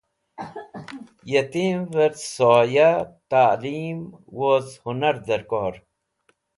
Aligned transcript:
Yitimvẽ 1.29 2.13
soya, 2.33 2.91
talim, 3.29 3.99
woz 4.37 4.67
hunar 4.81 5.15
dẽrkor. 5.25 5.73